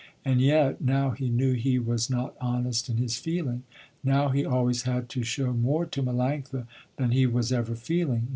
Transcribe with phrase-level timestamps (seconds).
[0.25, 3.61] And yet now he knew he was not honest in his feeling.
[4.03, 6.65] Now he always had to show more to Melanctha
[6.97, 8.29] than he was ever feeling.